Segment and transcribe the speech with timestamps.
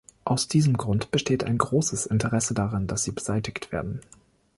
[0.25, 4.01] Aus diesem Grunde besteht ein großes Interesse daran, dass sie beseitigt werden.